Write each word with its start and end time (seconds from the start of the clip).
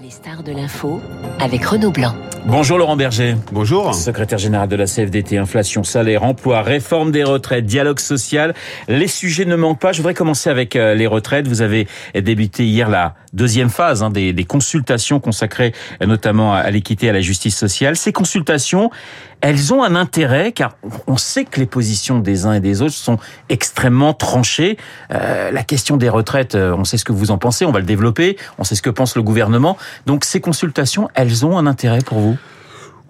Les 0.00 0.10
stars 0.10 0.44
de 0.44 0.52
l'info 0.52 1.00
avec 1.40 1.64
Renaud 1.64 1.90
Blanc. 1.90 2.14
Bonjour 2.46 2.78
Laurent 2.78 2.96
Berger. 2.96 3.34
Bonjour. 3.50 3.92
Secrétaire 3.96 4.38
général 4.38 4.68
de 4.68 4.76
la 4.76 4.86
CFDT, 4.86 5.38
inflation, 5.38 5.82
salaire, 5.82 6.22
emploi, 6.22 6.62
réforme 6.62 7.10
des 7.10 7.24
retraites, 7.24 7.66
dialogue 7.66 7.98
social. 7.98 8.54
Les 8.86 9.08
sujets 9.08 9.44
ne 9.44 9.56
manquent 9.56 9.80
pas. 9.80 9.90
Je 9.90 9.96
voudrais 9.96 10.14
commencer 10.14 10.50
avec 10.50 10.76
euh, 10.76 10.94
les 10.94 11.08
retraites. 11.08 11.48
Vous 11.48 11.62
avez 11.62 11.88
débuté 12.14 12.64
hier 12.64 12.88
la 12.88 13.16
deuxième 13.32 13.70
phase 13.70 14.04
hein, 14.04 14.10
des, 14.10 14.32
des, 14.32 14.44
consultations 14.44 15.18
consacrées 15.18 15.72
euh, 16.00 16.06
notamment 16.06 16.54
à 16.54 16.70
l'équité 16.70 17.06
et 17.06 17.10
à 17.10 17.12
la 17.12 17.20
justice 17.20 17.56
sociale. 17.56 17.96
Ces 17.96 18.12
consultations, 18.12 18.90
elles 19.40 19.72
ont 19.72 19.82
un 19.82 19.94
intérêt 19.94 20.52
car 20.52 20.76
on 21.06 21.16
sait 21.16 21.44
que 21.44 21.60
les 21.60 21.66
positions 21.66 22.18
des 22.18 22.46
uns 22.46 22.54
et 22.54 22.60
des 22.60 22.82
autres 22.82 22.94
sont 22.94 23.18
extrêmement 23.48 24.14
tranchées. 24.14 24.76
Euh, 25.12 25.50
la 25.50 25.62
question 25.62 25.96
des 25.96 26.08
retraites, 26.08 26.54
euh, 26.54 26.74
on 26.76 26.84
sait 26.84 26.96
ce 26.96 27.04
que 27.04 27.12
vous 27.12 27.30
en 27.30 27.38
pensez, 27.38 27.64
on 27.64 27.72
va 27.72 27.80
le 27.80 27.86
développer, 27.86 28.36
on 28.58 28.64
sait 28.64 28.74
ce 28.74 28.82
que 28.82 28.90
pense 28.90 29.16
le 29.16 29.22
gouvernement. 29.22 29.76
Donc 30.06 30.24
ces 30.24 30.40
consultations, 30.40 31.08
elles 31.14 31.46
ont 31.46 31.56
un 31.56 31.66
intérêt 31.66 32.00
pour 32.00 32.18
vous? 32.18 32.36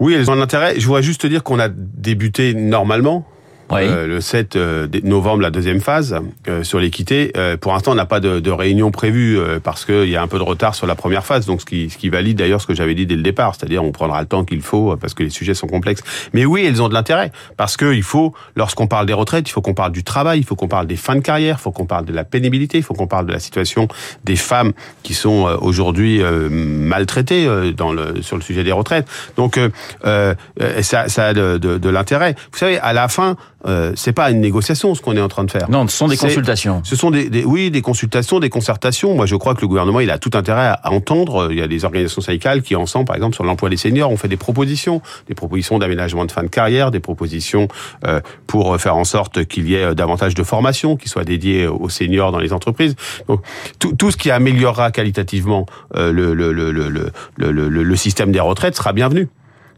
Oui, 0.01 0.15
elles 0.15 0.31
ont 0.31 0.35
un 0.35 0.41
intérêt. 0.41 0.79
Je 0.79 0.87
voudrais 0.87 1.03
juste 1.03 1.23
te 1.23 1.27
dire 1.27 1.43
qu'on 1.43 1.59
a 1.59 1.69
débuté 1.69 2.55
normalement 2.55 3.27
euh, 3.73 4.07
le 4.07 4.21
7 4.21 4.57
euh, 4.57 4.89
novembre, 5.05 5.43
la 5.43 5.51
deuxième 5.51 5.81
phase 5.81 6.19
euh, 6.49 6.63
sur 6.63 6.79
l'équité. 6.79 7.33
Euh, 7.37 7.57
pour 7.57 7.73
l'instant, 7.73 7.93
on 7.93 7.97
n'a 7.97 8.07
pas 8.07 8.21
de, 8.21 8.41
de, 8.41 8.51
réunion 8.51 8.91
prévue 8.91 9.39
parce 9.63 9.85
qu'il 9.85 10.09
y 10.09 10.17
a 10.17 10.23
un 10.23 10.27
peu 10.27 10.39
de 10.39 10.43
retard 10.43 10.75
sur 10.75 10.87
la 10.87 10.95
première 10.95 11.25
phase, 11.25 11.47
donc 11.47 11.61
ce 11.61 11.67
qui, 11.67 11.91
ce 11.91 11.99
qui 11.99 12.09
valide 12.09 12.39
d'ailleurs 12.39 12.61
ce 12.61 12.67
que 12.67 12.75
j'avais 12.75 12.95
dit 12.95 13.07
dès 13.07 13.15
le 13.15 13.23
départ, 13.23 13.55
c'est-à-dire 13.55 13.85
on 13.85 13.93
prendra 13.93 14.21
le 14.21 14.27
temps 14.27 14.45
qu'il 14.45 14.63
faut 14.63 14.97
parce 14.97 15.15
que 15.15 15.23
les 15.23 15.31
sujets 15.31 15.55
sont 15.55 15.67
complexes. 15.67 16.03
Mais 16.33 16.45
oui, 16.45 16.65
elles 16.67 16.83
ont 16.83 16.89
de 16.89 16.95
l'intérêt 16.95 17.31
parce 17.57 17.77
que 17.77 17.93
il 17.93 18.03
faut, 18.03 18.35
lorsqu'on 18.57 18.87
parle 18.87 19.07
des 19.07 19.13
retraites, 19.13 19.49
il 19.49 19.53
faut 19.53 19.61
qu'on 19.61 19.75
parle 19.75 19.93
du 19.93 20.03
travail, 20.03 20.41
il 20.41 20.45
faut 20.45 20.57
qu'on 20.57 20.69
parle 20.69 20.87
des 20.87 20.97
fins 20.97 21.15
de 21.15 21.21
carrière, 21.21 21.57
il 21.59 21.63
faut 21.63 21.71
qu'on 21.71 21.87
parle 21.87 22.05
de 22.05 22.13
la 22.13 22.25
pénibilité, 22.25 22.79
il 22.79 22.85
faut 22.85 22.95
qu'on 22.95 23.07
parle 23.07 23.27
de 23.27 23.33
la 23.33 23.41
situation 23.41 23.87
des 24.25 24.37
femmes 24.37 24.73
qui 25.03 25.15
sont 25.15 25.59
aujourd'hui 25.61 26.21
maltraitées 26.51 27.73
dans 27.77 27.93
le, 27.93 28.23
sur 28.23 28.37
le 28.37 28.43
sujet 28.43 28.65
des 28.65 28.73
retraites. 28.73 29.09
Donc 29.37 29.61
ça, 30.03 31.09
ça 31.09 31.27
a 31.27 31.35
de, 31.35 31.59
de 31.59 31.89
l'intérêt. 31.89 32.35
Vous 32.53 32.59
savez, 32.59 32.79
à 32.79 32.93
la 32.93 33.09
fin, 33.09 33.37
euh, 33.67 33.93
c'est 33.97 34.13
pas 34.13 34.31
une 34.31 34.41
négociation 34.41 34.95
ce 34.95 35.03
qu'on 35.03 35.17
est 35.17 35.21
en 35.21 35.29
train 35.29 35.45
de 35.45 35.51
faire. 35.51 35.69
Non, 35.71 35.87
ce 35.89 35.97
sont 35.97 36.09
des 36.09 36.17
consultations. 36.17 36.81
Ce 36.85 36.95
sont 36.97 37.11
des, 37.11 37.29
des, 37.29 37.45
oui 37.45 37.71
des 37.71 37.83
consultations, 37.83 38.39
des 38.39 38.51
concertations. 38.51 39.15
Moi, 39.15 39.27
je 39.27 39.37
crois 39.37 39.55
que 39.55 39.61
le 39.61 39.69
gouvernement 39.69 40.01
il 40.01 40.11
a 40.11 40.19
tout 40.19 40.31
intérêt 40.35 40.67
à, 40.67 40.73
à, 40.75 40.91
entendre. 40.91 41.49
Il 41.51 41.59
y 41.59 41.63
a 41.63 41.67
des 41.69 41.85
organisations 41.85 42.23
syndicales 42.23 42.63
qui 42.63 42.77
ensemble, 42.77 43.07
par 43.07 43.17
exemple 43.17 43.35
sur 43.35 43.45
l'emploi 43.45 43.69
des 43.69 43.77
seniors, 43.77 44.11
ont 44.11 44.17
fait 44.17 44.29
des 44.29 44.37
propositions, 44.37 45.03
des 45.27 45.35
propositions 45.35 45.79
d'aménagement 45.79 46.25
de 46.25 46.33
fin 46.33 46.43
de 46.43 46.49
carrière, 46.49 46.91
des 46.91 47.01
propositions 47.01 47.69
euh, 48.07 48.21
pour 48.47 48.79
faire 48.81 48.97
en 48.97 49.05
sorte 49.05 49.45
qu'il 49.47 49.69
y 49.69 49.75
ait 49.75 49.95
davantage 49.95 50.35
de 50.35 50.43
formation 50.43 50.97
qui 50.97 51.09
soit 51.09 51.25
dédiée 51.25 51.67
aux 51.67 51.89
seniors 51.89 52.33
dans 52.33 52.39
les 52.39 52.53
entreprises. 52.53 52.95
Donc 53.29 53.43
tout, 53.79 53.93
tout 53.95 54.11
ce 54.11 54.17
qui 54.17 54.31
améliorera 54.31 54.91
qualitativement 54.91 55.67
euh, 55.97 56.13
le, 56.13 56.35
le, 56.35 56.53
le, 56.53 56.71
le, 56.71 56.91
le, 57.37 57.69
le 57.69 57.97
système 57.97 58.33
des 58.33 58.41
retraites 58.41 58.77
sera 58.77 58.93
bienvenu. 58.93 59.29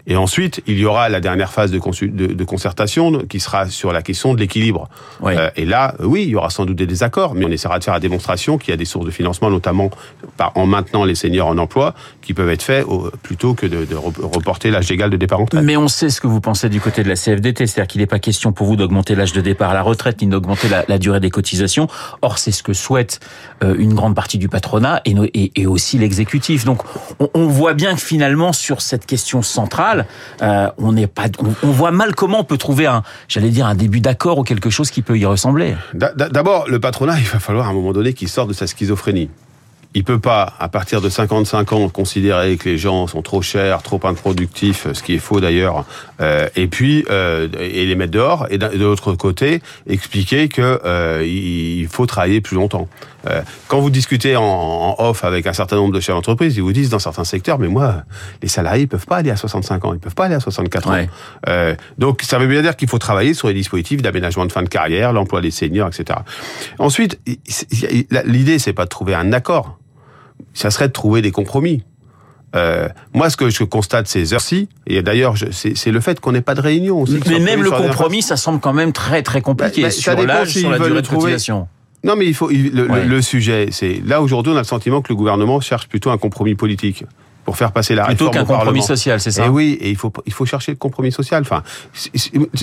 Et 0.06 0.16
ensuite, 0.16 0.62
il 0.66 0.78
y 0.78 0.84
aura 0.84 1.08
la 1.08 1.20
dernière 1.20 1.52
phase 1.52 1.70
de, 1.70 1.78
de, 1.78 2.26
de 2.32 2.44
concertation 2.44 3.22
qui 3.28 3.40
sera 3.40 3.68
sur 3.68 3.92
la 3.92 4.02
question 4.02 4.34
de 4.34 4.40
l'équilibre. 4.40 4.88
Oui. 5.20 5.34
Euh, 5.36 5.50
et 5.56 5.64
là, 5.64 5.94
oui, 6.00 6.22
il 6.22 6.30
y 6.30 6.36
aura 6.36 6.50
sans 6.50 6.64
doute 6.64 6.76
des 6.76 6.86
désaccords, 6.86 7.34
mais 7.34 7.44
on 7.44 7.50
essaiera 7.50 7.78
de 7.78 7.84
faire 7.84 7.94
la 7.94 8.00
démonstration 8.00 8.58
qu'il 8.58 8.70
y 8.70 8.74
a 8.74 8.76
des 8.76 8.84
sources 8.84 9.06
de 9.06 9.10
financement, 9.10 9.50
notamment 9.50 9.90
par, 10.36 10.52
en 10.56 10.66
maintenant 10.66 11.04
les 11.04 11.14
seniors 11.14 11.48
en 11.48 11.58
emploi, 11.58 11.94
qui 12.22 12.34
peuvent 12.34 12.50
être 12.50 12.62
faits 12.62 12.84
au, 12.86 13.10
plutôt 13.22 13.54
que 13.54 13.66
de, 13.66 13.84
de 13.84 13.94
reporter 13.94 14.70
l'âge 14.70 14.88
légal 14.88 15.10
de 15.10 15.16
départ 15.16 15.40
en 15.40 15.44
retraite. 15.44 15.64
Mais 15.64 15.76
on 15.76 15.88
sait 15.88 16.10
ce 16.10 16.20
que 16.20 16.26
vous 16.26 16.40
pensez 16.40 16.68
du 16.68 16.80
côté 16.80 17.02
de 17.02 17.08
la 17.08 17.16
CFDT, 17.16 17.66
c'est-à-dire 17.66 17.88
qu'il 17.88 18.00
n'est 18.00 18.06
pas 18.06 18.18
question 18.18 18.52
pour 18.52 18.66
vous 18.66 18.76
d'augmenter 18.76 19.14
l'âge 19.14 19.32
de 19.32 19.40
départ 19.40 19.70
à 19.70 19.74
la 19.74 19.82
retraite, 19.82 20.20
ni 20.22 20.28
d'augmenter 20.28 20.68
la, 20.68 20.84
la, 20.88 20.98
durée 20.98 21.20
des 21.20 21.30
cotisations. 21.30 21.88
Or, 22.22 22.38
c'est 22.38 22.52
ce 22.52 22.62
que 22.62 22.72
souhaite 22.72 23.20
euh, 23.62 23.74
une 23.78 23.94
grande 23.94 24.14
partie 24.14 24.38
du 24.38 24.48
patronat 24.48 25.00
et, 25.04 25.14
et, 25.34 25.52
et 25.60 25.66
aussi 25.66 25.98
l'exécutif. 25.98 26.64
Donc, 26.64 26.82
on, 27.18 27.28
on 27.34 27.46
voit 27.46 27.74
bien 27.74 27.94
que 27.94 28.00
finalement, 28.00 28.52
sur 28.52 28.80
cette 28.82 29.06
question 29.06 29.42
centrale, 29.42 29.89
euh, 30.42 30.70
on 30.78 30.92
n'est 30.92 31.06
pas, 31.06 31.26
on, 31.62 31.70
voit 31.70 31.90
mal 31.90 32.14
comment 32.14 32.40
on 32.40 32.44
peut 32.44 32.58
trouver 32.58 32.86
un, 32.86 33.02
j'allais 33.28 33.50
dire 33.50 33.66
un 33.66 33.74
début 33.74 34.00
d'accord 34.00 34.38
ou 34.38 34.42
quelque 34.42 34.70
chose 34.70 34.90
qui 34.90 35.02
peut 35.02 35.18
y 35.18 35.26
ressembler. 35.26 35.74
D'abord, 35.94 36.68
le 36.68 36.80
patronat, 36.80 37.18
il 37.18 37.26
va 37.26 37.38
falloir 37.38 37.66
à 37.66 37.70
un 37.70 37.74
moment 37.74 37.92
donné 37.92 38.12
qu'il 38.12 38.28
sorte 38.28 38.48
de 38.48 38.54
sa 38.54 38.66
schizophrénie. 38.66 39.28
Il 39.92 40.04
peut 40.04 40.20
pas, 40.20 40.54
à 40.60 40.68
partir 40.68 41.00
de 41.00 41.08
55 41.08 41.72
ans, 41.72 41.88
considérer 41.88 42.56
que 42.56 42.68
les 42.68 42.78
gens 42.78 43.08
sont 43.08 43.22
trop 43.22 43.42
chers, 43.42 43.82
trop 43.82 43.98
improductifs, 44.04 44.86
ce 44.92 45.02
qui 45.02 45.14
est 45.14 45.18
faux 45.18 45.40
d'ailleurs, 45.40 45.84
euh, 46.20 46.48
et 46.54 46.68
puis 46.68 47.04
euh, 47.10 47.48
les 47.58 47.96
mettre 47.96 48.12
dehors. 48.12 48.46
Et 48.50 48.58
de 48.58 48.84
l'autre 48.84 49.14
côté, 49.14 49.60
expliquer 49.88 50.48
que 50.48 50.80
euh, 50.84 51.26
il 51.26 51.88
faut 51.88 52.06
travailler 52.06 52.40
plus 52.40 52.54
longtemps. 52.54 52.88
Euh, 53.28 53.42
quand 53.68 53.80
vous 53.80 53.90
discutez 53.90 54.36
en, 54.36 54.44
en, 54.44 54.96
off 54.98 55.24
avec 55.24 55.46
un 55.46 55.52
certain 55.52 55.76
nombre 55.76 55.92
de 55.92 56.00
chefs 56.00 56.14
d'entreprise, 56.14 56.56
ils 56.56 56.62
vous 56.62 56.72
disent 56.72 56.90
dans 56.90 56.98
certains 56.98 57.24
secteurs, 57.24 57.58
mais 57.58 57.68
moi, 57.68 58.04
les 58.42 58.48
salariés 58.48 58.86
peuvent 58.86 59.06
pas 59.06 59.16
aller 59.16 59.30
à 59.30 59.36
65 59.36 59.84
ans, 59.84 59.94
ils 59.94 60.00
peuvent 60.00 60.14
pas 60.14 60.26
aller 60.26 60.34
à 60.34 60.40
64 60.40 60.90
ouais. 60.90 61.02
ans. 61.02 61.06
Euh, 61.48 61.74
donc 61.98 62.22
ça 62.22 62.38
veut 62.38 62.46
bien 62.46 62.62
dire 62.62 62.76
qu'il 62.76 62.88
faut 62.88 62.98
travailler 62.98 63.34
sur 63.34 63.48
les 63.48 63.54
dispositifs 63.54 64.02
d'aménagement 64.02 64.46
de 64.46 64.52
fin 64.52 64.62
de 64.62 64.68
carrière, 64.68 65.12
l'emploi 65.12 65.40
des 65.40 65.50
seniors, 65.50 65.88
etc. 65.88 66.20
Ensuite, 66.78 67.20
l'idée 68.24 68.58
c'est 68.58 68.72
pas 68.72 68.84
de 68.84 68.90
trouver 68.90 69.14
un 69.14 69.32
accord 69.32 69.80
ça 70.54 70.70
serait 70.70 70.88
de 70.88 70.92
trouver 70.92 71.22
des 71.22 71.30
compromis. 71.30 71.84
Euh, 72.56 72.88
moi, 73.14 73.30
ce 73.30 73.36
que 73.36 73.48
je 73.48 73.62
constate 73.62 74.08
ces 74.08 74.34
heures-ci, 74.34 74.68
et 74.86 75.02
d'ailleurs, 75.02 75.34
c'est 75.52 75.90
le 75.90 76.00
fait 76.00 76.18
qu'on 76.18 76.32
n'ait 76.32 76.40
pas 76.40 76.54
de 76.54 76.60
réunion. 76.60 77.00
Aussi, 77.00 77.20
mais 77.28 77.38
même 77.38 77.62
le 77.62 77.70
compromis, 77.70 78.22
ça 78.22 78.36
semble 78.36 78.58
quand 78.60 78.72
même 78.72 78.92
très 78.92 79.22
très 79.22 79.40
compliqué 79.40 79.82
bah, 79.82 79.88
bah, 79.88 79.92
sur 79.92 80.26
l'âge, 80.26 80.54
sur 80.54 80.70
la 80.70 80.78
durée 80.78 81.02
de 81.02 81.06
cotisation. 81.06 81.68
Non, 82.04 82.16
mais 82.16 82.26
il 82.26 82.34
faut 82.34 82.50
il, 82.50 82.74
le, 82.74 82.90
ouais. 82.90 83.04
le, 83.04 83.22
sujet, 83.22 83.68
c'est 83.70 84.00
là 84.04 84.22
aujourd'hui, 84.22 84.52
on 84.52 84.56
a 84.56 84.60
le 84.60 84.64
sentiment 84.64 85.02
que 85.02 85.08
le 85.10 85.16
gouvernement 85.16 85.60
cherche 85.60 85.88
plutôt 85.88 86.10
un 86.10 86.18
compromis 86.18 86.54
politique 86.54 87.04
pour 87.44 87.56
faire 87.56 87.72
passer 87.72 87.94
la 87.94 88.04
Plutôt 88.04 88.28
réforme 88.28 88.46
qu'un 88.46 88.54
compromis 88.54 88.82
social, 88.82 89.20
c'est 89.20 89.30
ça 89.30 89.46
Et 89.46 89.48
oui, 89.48 89.76
et 89.80 89.90
il 89.90 89.96
faut 89.96 90.12
il 90.26 90.32
faut 90.32 90.46
chercher 90.46 90.72
le 90.72 90.76
compromis 90.76 91.10
social. 91.10 91.42
Enfin, 91.42 91.62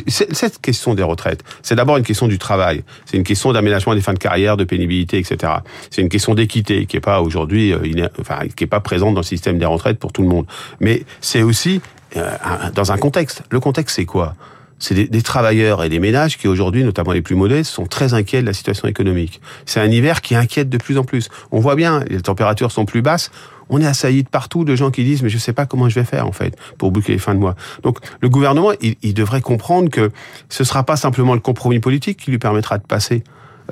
cette 0.08 0.62
question 0.62 0.94
des 0.94 1.04
retraites, 1.04 1.44
c'est 1.62 1.76
d'abord 1.76 1.98
une 1.98 2.04
question 2.04 2.28
du 2.28 2.38
travail, 2.38 2.84
c'est 3.06 3.18
une 3.18 3.24
question 3.24 3.52
d'aménagement 3.52 3.96
des 3.96 4.02
fins 4.02 4.14
de 4.14 4.20
carrière, 4.20 4.58
de 4.58 4.64
pénibilité, 4.64 5.18
etc. 5.18 5.54
C'est 5.90 6.02
une 6.02 6.10
question 6.10 6.36
d'équité 6.36 6.86
qui 6.86 6.98
est 6.98 7.02
pas 7.02 7.22
aujourd'hui, 7.22 7.74
enfin, 8.20 8.40
qui 8.56 8.64
est 8.64 8.68
pas 8.68 8.80
présente 8.80 9.14
dans 9.14 9.22
le 9.22 9.26
système 9.26 9.58
des 9.58 9.66
retraites 9.66 10.00
pour 10.00 10.14
tout 10.14 10.22
le 10.22 10.30
monde. 10.30 10.46
Mais 10.80 11.04
c'est 11.22 11.42
aussi 11.42 11.82
euh, 12.16 12.32
dans 12.74 12.92
un 12.92 12.98
contexte. 12.98 13.44
Le 13.50 13.60
contexte, 13.60 13.98
c'est 13.98 14.06
quoi? 14.06 14.36
C'est 14.80 14.94
des, 14.94 15.08
des, 15.08 15.22
travailleurs 15.22 15.84
et 15.84 15.90
des 15.90 16.00
ménages 16.00 16.38
qui 16.38 16.48
aujourd'hui, 16.48 16.84
notamment 16.84 17.12
les 17.12 17.22
plus 17.22 17.36
modestes, 17.36 17.72
sont 17.72 17.86
très 17.86 18.14
inquiets 18.14 18.42
de 18.42 18.46
la 18.46 18.54
situation 18.54 18.88
économique. 18.88 19.42
C'est 19.66 19.80
un 19.80 19.90
hiver 19.90 20.22
qui 20.22 20.36
inquiète 20.36 20.70
de 20.70 20.78
plus 20.78 20.98
en 20.98 21.04
plus. 21.04 21.30
On 21.52 21.60
voit 21.60 21.76
bien, 21.76 22.04
les 22.10 22.22
températures 22.22 22.72
sont 22.72 22.86
plus 22.86 23.02
basses. 23.02 23.32
On 23.70 23.82
est 23.82 23.86
assailli 23.86 24.24
de 24.24 24.30
partout 24.30 24.64
de 24.64 24.76
gens 24.76 24.92
qui 24.92 25.04
disent 25.04 25.24
mais 25.24 25.30
je 25.30 25.38
sais 25.38 25.54
pas 25.54 25.66
comment 25.66 25.90
je 25.90 25.96
vais 25.96 26.06
faire 26.06 26.26
en 26.28 26.32
fait 26.32 26.56
pour 26.78 26.92
boucler 26.92 27.16
les 27.16 27.20
fins 27.20 27.34
de 27.34 27.40
mois. 27.40 27.56
Donc 27.84 28.00
le 28.22 28.30
gouvernement, 28.30 28.72
il, 28.82 28.96
il 29.02 29.14
devrait 29.14 29.42
comprendre 29.42 29.90
que 29.90 30.12
ce 30.50 30.64
sera 30.64 30.84
pas 30.84 30.96
simplement 30.96 31.34
le 31.34 31.42
compromis 31.42 31.80
politique 31.80 32.18
qui 32.20 32.32
lui 32.32 32.40
permettra 32.40 32.78
de 32.78 32.84
passer. 32.84 33.24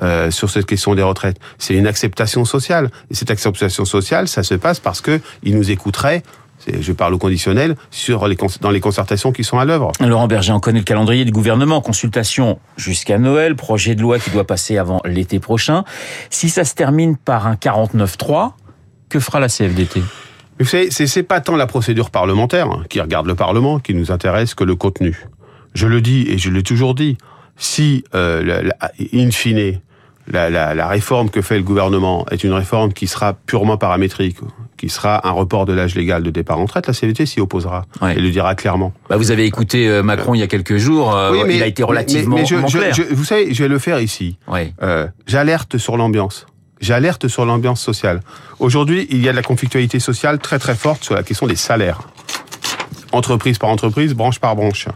Euh, 0.02 0.30
sur 0.30 0.50
cette 0.50 0.66
question 0.66 0.94
des 0.94 1.02
retraites, 1.02 1.38
c'est 1.56 1.74
une 1.74 1.86
acceptation 1.86 2.44
sociale. 2.44 2.90
Et 3.10 3.14
cette 3.14 3.30
acceptation 3.30 3.86
sociale, 3.86 4.28
ça 4.28 4.42
se 4.42 4.54
passe 4.54 4.78
parce 4.78 5.00
que 5.00 5.20
il 5.42 5.56
nous 5.56 5.70
écouterait 5.70 6.22
je 6.80 6.92
parle 6.92 7.14
au 7.14 7.18
conditionnel, 7.18 7.76
sur 7.90 8.26
les, 8.28 8.36
dans 8.60 8.70
les 8.70 8.80
concertations 8.80 9.32
qui 9.32 9.44
sont 9.44 9.58
à 9.58 9.64
l'œuvre. 9.64 9.92
Laurent 10.00 10.26
Berger, 10.26 10.52
on 10.52 10.60
connaît 10.60 10.80
le 10.80 10.84
calendrier 10.84 11.24
du 11.24 11.32
gouvernement, 11.32 11.80
consultation 11.80 12.58
jusqu'à 12.76 13.18
Noël, 13.18 13.56
projet 13.56 13.94
de 13.94 14.02
loi 14.02 14.18
qui 14.18 14.30
doit 14.30 14.46
passer 14.46 14.78
avant 14.78 15.00
l'été 15.04 15.38
prochain. 15.38 15.84
Si 16.30 16.48
ça 16.48 16.64
se 16.64 16.74
termine 16.74 17.16
par 17.16 17.46
un 17.46 17.54
49-3, 17.54 18.52
que 19.08 19.20
fera 19.20 19.40
la 19.40 19.48
CFDT 19.48 20.02
Vous 20.58 20.66
savez, 20.66 20.90
c'est 20.90 21.22
pas 21.22 21.40
tant 21.40 21.56
la 21.56 21.66
procédure 21.66 22.10
parlementaire 22.10 22.66
hein, 22.66 22.84
qui 22.88 23.00
regarde 23.00 23.26
le 23.26 23.34
Parlement 23.34 23.78
qui 23.78 23.94
nous 23.94 24.10
intéresse 24.10 24.54
que 24.54 24.64
le 24.64 24.74
contenu. 24.74 25.26
Je 25.74 25.86
le 25.86 26.00
dis 26.00 26.26
et 26.28 26.38
je 26.38 26.50
l'ai 26.50 26.62
toujours 26.62 26.94
dit, 26.94 27.18
si, 27.56 28.04
euh, 28.14 28.42
la, 28.42 28.62
la, 28.62 28.92
in 29.12 29.30
fine, 29.30 29.80
la, 30.28 30.88
réforme 30.88 31.30
que 31.30 31.42
fait 31.42 31.56
le 31.56 31.62
gouvernement 31.62 32.26
est 32.30 32.44
une 32.44 32.52
réforme 32.52 32.92
qui 32.92 33.06
sera 33.06 33.34
purement 33.34 33.76
paramétrique, 33.76 34.38
qui 34.76 34.88
sera 34.88 35.26
un 35.26 35.30
report 35.30 35.66
de 35.66 35.72
l'âge 35.72 35.94
légal 35.94 36.22
de 36.22 36.30
départ 36.30 36.58
en 36.58 36.64
retraite, 36.64 36.86
la 36.86 36.92
CVT 36.92 37.26
s'y 37.26 37.40
opposera 37.40 37.84
ouais. 38.02 38.16
et 38.16 38.20
le 38.20 38.30
dira 38.30 38.54
clairement. 38.54 38.92
Bah 39.08 39.16
vous 39.16 39.30
avez 39.30 39.44
écouté 39.44 39.88
euh, 39.88 40.02
Macron 40.02 40.34
il 40.34 40.40
y 40.40 40.42
a 40.42 40.46
quelques 40.46 40.76
jours, 40.76 41.14
euh, 41.14 41.32
oui, 41.32 41.40
mais, 41.46 41.56
il 41.56 41.62
a 41.62 41.66
été 41.66 41.82
relativement 41.82 42.36
mais, 42.36 42.42
mais 42.42 42.46
je, 42.46 42.78
clair. 42.78 42.94
Je, 42.94 43.02
je, 43.02 43.14
vous 43.14 43.24
savez, 43.24 43.52
je 43.52 43.62
vais 43.62 43.68
le 43.68 43.78
faire 43.78 44.00
ici. 44.00 44.38
Oui. 44.48 44.72
Euh, 44.82 45.06
J'alerte 45.26 45.78
sur 45.78 45.96
l'ambiance. 45.96 46.46
J'alerte 46.80 47.28
sur 47.28 47.46
l'ambiance 47.46 47.80
sociale. 47.80 48.20
Aujourd'hui, 48.58 49.06
il 49.10 49.22
y 49.22 49.28
a 49.28 49.32
de 49.32 49.36
la 49.36 49.42
conflictualité 49.42 49.98
sociale 49.98 50.38
très 50.38 50.58
très 50.58 50.74
forte 50.74 51.04
sur 51.04 51.14
la 51.14 51.22
question 51.22 51.46
des 51.46 51.56
salaires 51.56 52.00
entreprise 53.12 53.58
par 53.58 53.70
entreprise, 53.70 54.14
branche 54.14 54.38
par 54.38 54.54
branche. 54.56 54.86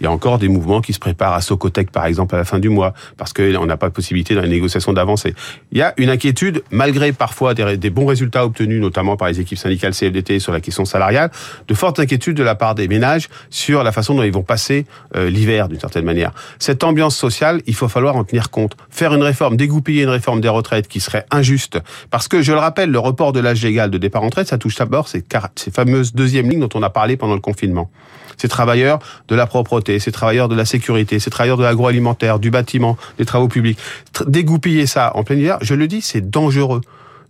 Il 0.00 0.04
y 0.04 0.06
a 0.06 0.10
encore 0.10 0.38
des 0.38 0.48
mouvements 0.48 0.80
qui 0.80 0.92
se 0.92 0.98
préparent 0.98 1.34
à 1.34 1.40
Socotec, 1.40 1.90
par 1.90 2.06
exemple, 2.06 2.34
à 2.34 2.38
la 2.38 2.44
fin 2.44 2.58
du 2.58 2.68
mois, 2.68 2.94
parce 3.16 3.32
qu'on 3.32 3.66
n'a 3.66 3.76
pas 3.76 3.88
de 3.88 3.94
possibilité 3.94 4.34
dans 4.34 4.42
les 4.42 4.48
négociations 4.48 4.92
d'avancer. 4.92 5.34
Il 5.72 5.78
y 5.78 5.82
a 5.82 5.94
une 5.96 6.10
inquiétude, 6.10 6.62
malgré 6.70 7.12
parfois 7.12 7.54
des, 7.54 7.90
bons 7.90 8.06
résultats 8.06 8.44
obtenus, 8.44 8.80
notamment 8.80 9.16
par 9.16 9.28
les 9.28 9.40
équipes 9.40 9.58
syndicales 9.58 9.92
CFDT 9.92 10.38
sur 10.38 10.52
la 10.52 10.60
question 10.60 10.84
salariale, 10.84 11.30
de 11.68 11.74
fortes 11.74 12.00
inquiétudes 12.00 12.36
de 12.36 12.42
la 12.42 12.54
part 12.54 12.74
des 12.74 12.88
ménages 12.88 13.28
sur 13.50 13.82
la 13.82 13.92
façon 13.92 14.14
dont 14.14 14.22
ils 14.22 14.32
vont 14.32 14.42
passer 14.42 14.86
euh, 15.16 15.30
l'hiver, 15.30 15.68
d'une 15.68 15.80
certaine 15.80 16.04
manière. 16.04 16.32
Cette 16.58 16.84
ambiance 16.84 17.16
sociale, 17.16 17.60
il 17.66 17.74
faut 17.74 17.88
falloir 17.88 18.16
en 18.16 18.24
tenir 18.24 18.50
compte. 18.50 18.76
Faire 18.90 19.14
une 19.14 19.22
réforme, 19.22 19.56
dégoupiller 19.56 20.02
une 20.02 20.10
réforme 20.10 20.40
des 20.40 20.48
retraites 20.48 20.88
qui 20.88 21.00
serait 21.00 21.26
injuste, 21.30 21.78
parce 22.10 22.28
que, 22.28 22.42
je 22.42 22.52
le 22.52 22.58
rappelle, 22.58 22.90
le 22.90 22.98
report 22.98 23.32
de 23.32 23.40
l'âge 23.40 23.62
légal 23.62 23.90
de 23.90 23.98
départ 23.98 24.22
en 24.22 24.26
retraite, 24.26 24.48
ça 24.48 24.58
touche 24.58 24.76
d'abord 24.76 25.08
ces, 25.08 25.24
ces 25.56 25.70
fameuses 25.70 26.14
deuxième 26.14 26.48
lignes 26.48 26.60
dont 26.60 26.68
on 26.74 26.82
a 26.82 26.90
parlé 26.90 27.16
pendant 27.16 27.34
le 27.34 27.40
confinement. 27.40 27.90
Ces 28.36 28.48
travailleurs 28.48 28.98
de 29.28 29.34
la 29.34 29.46
propreté, 29.64 29.98
ces 29.98 30.12
travailleurs 30.12 30.48
de 30.48 30.54
la 30.54 30.64
sécurité, 30.64 31.18
ces 31.18 31.30
travailleurs 31.30 31.56
de 31.56 31.64
l'agroalimentaire, 31.64 32.38
du 32.38 32.50
bâtiment, 32.50 32.96
des 33.18 33.24
travaux 33.24 33.48
publics. 33.48 33.78
Dégoupiller 34.26 34.86
ça 34.86 35.12
en 35.14 35.24
plein 35.24 35.36
hiver, 35.36 35.58
je 35.62 35.74
le 35.74 35.88
dis, 35.88 36.00
c'est 36.00 36.30
dangereux. 36.30 36.80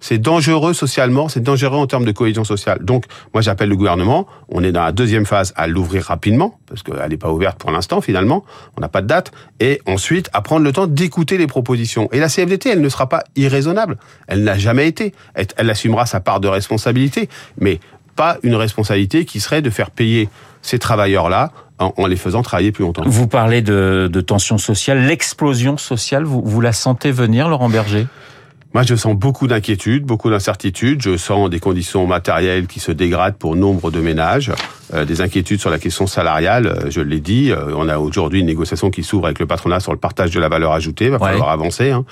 C'est 0.00 0.18
dangereux 0.18 0.74
socialement, 0.74 1.30
c'est 1.30 1.42
dangereux 1.42 1.78
en 1.78 1.86
termes 1.86 2.04
de 2.04 2.12
cohésion 2.12 2.44
sociale. 2.44 2.80
Donc, 2.82 3.06
moi, 3.32 3.40
j'appelle 3.40 3.70
le 3.70 3.76
gouvernement. 3.76 4.26
On 4.50 4.62
est 4.62 4.70
dans 4.70 4.82
la 4.82 4.92
deuxième 4.92 5.24
phase 5.24 5.54
à 5.56 5.66
l'ouvrir 5.66 6.04
rapidement, 6.04 6.58
parce 6.66 6.82
qu'elle 6.82 7.08
n'est 7.08 7.16
pas 7.16 7.32
ouverte 7.32 7.58
pour 7.58 7.70
l'instant, 7.70 8.02
finalement. 8.02 8.44
On 8.76 8.82
n'a 8.82 8.88
pas 8.88 9.00
de 9.00 9.06
date. 9.06 9.32
Et 9.60 9.80
ensuite, 9.86 10.28
à 10.34 10.42
prendre 10.42 10.62
le 10.62 10.72
temps 10.72 10.86
d'écouter 10.86 11.38
les 11.38 11.46
propositions. 11.46 12.10
Et 12.12 12.18
la 12.18 12.28
CFDT, 12.28 12.68
elle 12.68 12.82
ne 12.82 12.88
sera 12.90 13.08
pas 13.08 13.24
irraisonnable. 13.34 13.96
Elle 14.26 14.44
n'a 14.44 14.58
jamais 14.58 14.88
été. 14.88 15.14
Elle 15.34 15.70
assumera 15.70 16.04
sa 16.04 16.20
part 16.20 16.40
de 16.40 16.48
responsabilité. 16.48 17.30
Mais 17.58 17.80
pas 18.14 18.36
une 18.42 18.56
responsabilité 18.56 19.24
qui 19.24 19.40
serait 19.40 19.62
de 19.62 19.70
faire 19.70 19.90
payer 19.90 20.28
ces 20.60 20.78
travailleurs-là 20.78 21.50
en, 21.78 22.06
les 22.06 22.16
faisant 22.16 22.42
travailler 22.42 22.72
plus 22.72 22.84
longtemps. 22.84 23.02
Vous 23.06 23.26
parlez 23.26 23.62
de, 23.62 24.08
de 24.12 24.20
tension 24.20 24.58
sociale, 24.58 25.06
l'explosion 25.06 25.76
sociale, 25.76 26.24
vous, 26.24 26.42
vous 26.44 26.60
la 26.60 26.72
sentez 26.72 27.10
venir, 27.10 27.48
Laurent 27.48 27.68
Berger? 27.68 28.06
Moi, 28.74 28.82
je 28.82 28.96
sens 28.96 29.14
beaucoup 29.14 29.46
d'inquiétude, 29.46 30.04
beaucoup 30.04 30.30
d'incertitude. 30.30 31.00
Je 31.00 31.16
sens 31.16 31.48
des 31.48 31.60
conditions 31.60 32.08
matérielles 32.08 32.66
qui 32.66 32.80
se 32.80 32.90
dégradent 32.90 33.36
pour 33.36 33.54
nombre 33.54 33.92
de 33.92 34.00
ménages, 34.00 34.50
euh, 34.92 35.04
des 35.04 35.20
inquiétudes 35.20 35.60
sur 35.60 35.70
la 35.70 35.78
question 35.78 36.08
salariale. 36.08 36.66
Euh, 36.66 36.90
je 36.90 37.00
l'ai 37.00 37.20
dit, 37.20 37.52
euh, 37.52 37.72
on 37.76 37.88
a 37.88 37.98
aujourd'hui 37.98 38.40
une 38.40 38.46
négociation 38.46 38.90
qui 38.90 39.04
s'ouvre 39.04 39.26
avec 39.26 39.38
le 39.38 39.46
patronat 39.46 39.78
sur 39.78 39.92
le 39.92 39.98
partage 39.98 40.32
de 40.32 40.40
la 40.40 40.48
valeur 40.48 40.72
ajoutée. 40.72 41.04
Il 41.04 41.12
va 41.12 41.20
falloir 41.20 41.50
avancer. 41.50 41.92
Hein. 41.92 42.04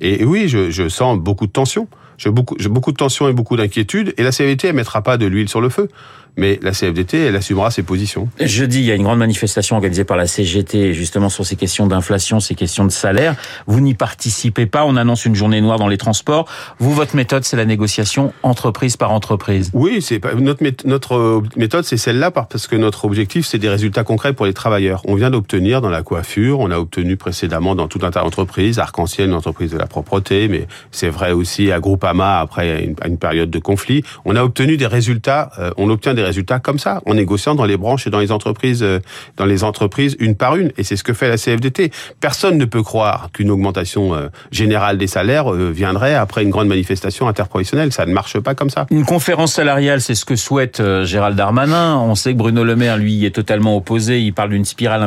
et, 0.00 0.22
et, 0.22 0.24
oui, 0.24 0.48
je, 0.48 0.70
je 0.70 0.88
sens 0.88 1.18
beaucoup 1.18 1.46
de 1.46 1.52
tensions. 1.52 1.88
J'ai 2.16 2.30
beaucoup, 2.30 2.56
beaucoup 2.70 2.92
de 2.92 2.96
tensions 2.96 3.28
et 3.28 3.34
beaucoup 3.34 3.58
d'inquiétudes. 3.58 4.14
Et 4.16 4.22
la 4.22 4.32
CVT, 4.32 4.68
elle 4.68 4.74
mettra 4.76 5.02
pas 5.02 5.18
de 5.18 5.26
l'huile 5.26 5.50
sur 5.50 5.60
le 5.60 5.68
feu 5.68 5.88
mais 6.36 6.58
la 6.62 6.72
CFDT, 6.72 7.18
elle 7.18 7.36
assumera 7.36 7.70
ses 7.70 7.82
positions. 7.82 8.28
Jeudi, 8.40 8.80
il 8.80 8.84
y 8.84 8.90
a 8.90 8.94
une 8.94 9.02
grande 9.02 9.18
manifestation 9.18 9.76
organisée 9.76 10.04
par 10.04 10.16
la 10.16 10.26
CGT, 10.26 10.92
justement 10.92 11.28
sur 11.28 11.46
ces 11.46 11.56
questions 11.56 11.86
d'inflation, 11.86 12.40
ces 12.40 12.54
questions 12.54 12.84
de 12.84 12.90
salaire. 12.90 13.34
Vous 13.66 13.80
n'y 13.80 13.94
participez 13.94 14.66
pas, 14.66 14.84
on 14.84 14.96
annonce 14.96 15.24
une 15.24 15.34
journée 15.34 15.60
noire 15.60 15.78
dans 15.78 15.88
les 15.88 15.96
transports. 15.96 16.46
Vous, 16.78 16.92
votre 16.92 17.16
méthode, 17.16 17.44
c'est 17.44 17.56
la 17.56 17.64
négociation 17.64 18.32
entreprise 18.42 18.96
par 18.96 19.12
entreprise. 19.12 19.70
Oui, 19.72 20.02
c'est 20.02 20.20
notre, 20.36 20.62
notre 20.84 21.42
méthode, 21.56 21.84
c'est 21.84 21.96
celle-là, 21.96 22.30
parce 22.30 22.66
que 22.66 22.76
notre 22.76 23.04
objectif, 23.04 23.46
c'est 23.46 23.58
des 23.58 23.68
résultats 23.68 24.04
concrets 24.04 24.32
pour 24.32 24.46
les 24.46 24.54
travailleurs. 24.54 25.02
On 25.06 25.14
vient 25.14 25.30
d'obtenir 25.30 25.80
dans 25.80 25.90
la 25.90 26.02
coiffure, 26.02 26.60
on 26.60 26.70
a 26.70 26.78
obtenu 26.78 27.16
précédemment 27.16 27.74
dans 27.74 27.88
tout 27.88 28.00
un 28.02 28.10
tas 28.10 28.22
d'entreprises, 28.22 28.78
Arc-en-Ciel, 28.78 29.28
une 29.28 29.34
entreprise 29.34 29.70
de 29.70 29.78
la 29.78 29.86
propreté, 29.86 30.48
mais 30.48 30.66
c'est 30.90 31.08
vrai 31.08 31.32
aussi 31.32 31.72
à 31.72 31.80
Groupama 31.80 32.40
après 32.40 32.84
une, 32.84 32.94
une, 33.04 33.18
période 33.18 33.50
de 33.50 33.58
conflit. 33.58 34.02
On 34.24 34.36
a 34.36 34.42
obtenu 34.42 34.76
des 34.76 34.86
résultats, 34.86 35.50
euh, 35.58 35.70
on 35.76 35.88
obtient 35.88 36.12
des 36.12 36.25
résultats 36.26 36.58
comme 36.58 36.78
ça, 36.78 37.00
en 37.06 37.14
négociant 37.14 37.54
dans 37.54 37.64
les 37.64 37.76
branches 37.76 38.06
et 38.06 38.10
dans 38.10 38.18
les 38.18 38.32
entreprises, 38.32 38.82
euh, 38.82 39.00
dans 39.36 39.46
les 39.46 39.64
entreprises 39.64 40.16
une 40.18 40.34
par 40.34 40.56
une. 40.56 40.72
Et 40.76 40.84
c'est 40.84 40.96
ce 40.96 41.04
que 41.04 41.12
fait 41.12 41.28
la 41.28 41.36
CFDT. 41.36 41.90
Personne 42.20 42.58
ne 42.58 42.64
peut 42.64 42.82
croire 42.82 43.30
qu'une 43.32 43.50
augmentation 43.50 44.14
euh, 44.14 44.28
générale 44.50 44.98
des 44.98 45.06
salaires 45.06 45.52
euh, 45.52 45.70
viendrait 45.70 46.14
après 46.14 46.42
une 46.42 46.50
grande 46.50 46.68
manifestation 46.68 47.28
interprofessionnelle. 47.28 47.92
Ça 47.92 48.06
ne 48.06 48.12
marche 48.12 48.38
pas 48.40 48.54
comme 48.54 48.70
ça. 48.70 48.86
Une 48.90 49.04
conférence 49.04 49.54
salariale, 49.54 50.00
c'est 50.00 50.14
ce 50.14 50.24
que 50.24 50.36
souhaite 50.36 50.82
Gérald 51.04 51.36
Darmanin. 51.36 51.96
On 51.96 52.14
sait 52.14 52.32
que 52.32 52.38
Bruno 52.38 52.64
Le 52.64 52.76
Maire, 52.76 52.98
lui, 52.98 53.24
est 53.24 53.34
totalement 53.34 53.76
opposé. 53.76 54.20
Il 54.20 54.32
parle 54.32 54.50
d'une 54.50 54.64
spirale 54.64 55.06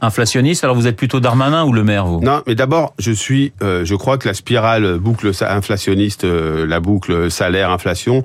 inflationniste. 0.00 0.64
Alors 0.64 0.76
vous 0.76 0.86
êtes 0.86 0.96
plutôt 0.96 1.20
Darmanin 1.20 1.64
ou 1.64 1.72
Le 1.72 1.84
Maire, 1.84 2.06
vous? 2.06 2.20
Non, 2.20 2.42
mais 2.46 2.54
d'abord, 2.54 2.94
je 2.98 3.12
suis, 3.12 3.52
je 3.60 3.94
crois 3.94 4.18
que 4.18 4.28
la 4.28 4.34
spirale 4.34 4.98
boucle 4.98 5.30
inflationniste, 5.40 6.24
la 6.24 6.80
boucle 6.80 7.30
salaire-inflation, 7.30 8.22